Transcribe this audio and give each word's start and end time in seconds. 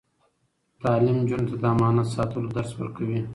تعلیم 0.81 1.17
نجونو 1.21 1.45
ته 1.49 1.55
د 1.61 1.63
امانت 1.73 2.07
ساتلو 2.15 2.53
درس 2.57 2.71
ورکوي. 2.75 3.19